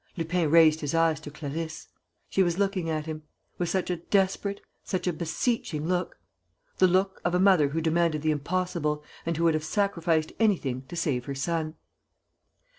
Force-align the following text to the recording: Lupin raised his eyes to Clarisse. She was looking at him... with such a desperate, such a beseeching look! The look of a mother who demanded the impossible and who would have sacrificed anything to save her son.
Lupin 0.17 0.49
raised 0.49 0.81
his 0.81 0.95
eyes 0.95 1.19
to 1.19 1.29
Clarisse. 1.29 1.87
She 2.27 2.41
was 2.41 2.57
looking 2.57 2.89
at 2.89 3.05
him... 3.05 3.21
with 3.59 3.69
such 3.69 3.91
a 3.91 3.97
desperate, 3.97 4.59
such 4.83 5.05
a 5.05 5.13
beseeching 5.13 5.85
look! 5.87 6.17
The 6.79 6.87
look 6.87 7.21
of 7.23 7.35
a 7.35 7.39
mother 7.39 7.67
who 7.69 7.81
demanded 7.81 8.23
the 8.23 8.31
impossible 8.31 9.03
and 9.27 9.37
who 9.37 9.43
would 9.43 9.53
have 9.53 9.63
sacrificed 9.63 10.31
anything 10.39 10.85
to 10.87 10.95
save 10.95 11.25
her 11.25 11.35
son. 11.35 11.75